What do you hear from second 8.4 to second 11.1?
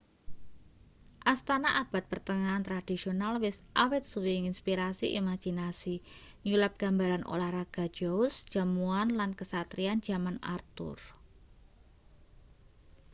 jamuan lan kasatriyan jaman arthur